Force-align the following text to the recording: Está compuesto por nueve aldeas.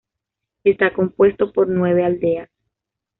Está 0.63 0.93
compuesto 0.93 1.51
por 1.53 1.67
nueve 1.67 2.03
aldeas. 2.03 2.49